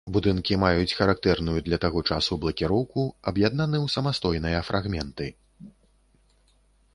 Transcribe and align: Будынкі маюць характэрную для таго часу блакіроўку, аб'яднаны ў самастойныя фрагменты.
Будынкі 0.13 0.55
маюць 0.61 0.95
характэрную 0.99 1.59
для 1.67 1.77
таго 1.83 1.99
часу 2.15 2.37
блакіроўку, 2.45 3.05
аб'яднаны 3.33 3.77
ў 3.85 3.95
самастойныя 3.97 4.63
фрагменты. 4.71 5.29